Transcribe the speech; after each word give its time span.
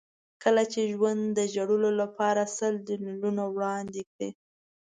کله 0.43 0.63
چې 0.71 0.81
ژوند 0.93 1.21
د 1.37 1.39
ژړلو 1.53 1.91
لپاره 2.01 2.41
سل 2.57 2.73
دلیلونه 2.89 3.43
وړاندې 3.55 4.01
کړي. 4.11 4.29